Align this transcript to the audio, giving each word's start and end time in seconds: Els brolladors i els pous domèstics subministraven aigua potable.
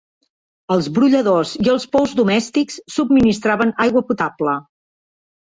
Els 0.75 0.87
brolladors 0.95 1.51
i 1.65 1.69
els 1.75 1.85
pous 1.97 2.17
domèstics 2.21 2.79
subministraven 2.97 3.75
aigua 3.87 4.07
potable. 4.11 4.57